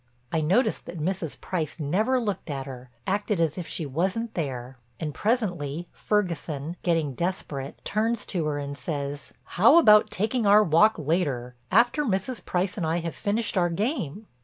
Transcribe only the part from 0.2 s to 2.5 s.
I noticed that Mrs. Price never looked